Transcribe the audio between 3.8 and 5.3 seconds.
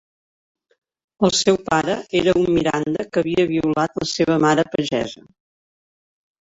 la seva mare pagesa.